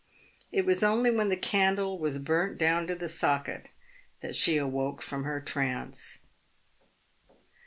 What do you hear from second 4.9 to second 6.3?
from her trance.